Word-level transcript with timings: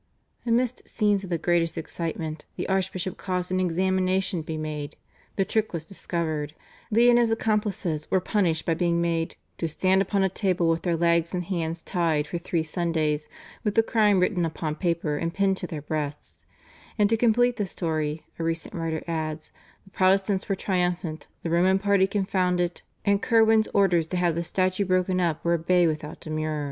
Amidst 0.47 0.89
scenes 0.89 1.23
of 1.23 1.29
the 1.29 1.37
greatest 1.37 1.77
excitement 1.77 2.45
the 2.55 2.67
archbishop 2.67 3.17
caused 3.17 3.51
an 3.51 3.59
examination 3.59 4.41
to 4.41 4.43
be 4.43 4.57
made; 4.57 4.95
the 5.35 5.45
trick 5.45 5.73
was 5.73 5.85
discovered; 5.85 6.55
Leigh 6.89 7.11
and 7.11 7.19
his 7.19 7.29
accomplices 7.29 8.09
were 8.09 8.19
punished 8.19 8.65
by 8.65 8.73
being 8.73 8.99
made 8.99 9.35
"to 9.59 9.67
stand 9.67 10.01
upon 10.01 10.23
a 10.23 10.27
table 10.29 10.67
with 10.69 10.81
their 10.81 10.95
legs 10.95 11.35
and 11.35 11.43
hands 11.43 11.83
tied 11.83 12.25
for 12.25 12.39
three 12.39 12.63
Sundays, 12.63 13.29
with 13.63 13.75
the 13.75 13.83
crime 13.83 14.19
written 14.19 14.43
upon 14.43 14.73
paper 14.73 15.17
and 15.17 15.35
pinned 15.35 15.57
to 15.57 15.67
their 15.67 15.83
breasts"; 15.83 16.47
and 16.97 17.07
to 17.11 17.15
complete 17.15 17.57
the 17.57 17.67
story, 17.67 18.25
a 18.39 18.43
recent 18.43 18.73
writer 18.73 19.03
adds, 19.07 19.51
"the 19.83 19.91
Protestants 19.91 20.49
were 20.49 20.55
triumphant, 20.55 21.27
the 21.43 21.51
Roman 21.51 21.77
party 21.77 22.07
confounded, 22.07 22.81
and 23.05 23.21
Curwen's 23.21 23.67
orders 23.71 24.07
to 24.07 24.17
have 24.17 24.33
the 24.33 24.41
statue 24.41 24.85
broken 24.85 25.19
up 25.19 25.45
were 25.45 25.53
obeyed 25.53 25.89
without 25.89 26.21
demur." 26.21 26.59